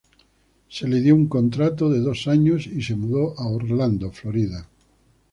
[0.75, 4.67] Se le dio un contrato de dos años y se mudó a Orlando, Florida.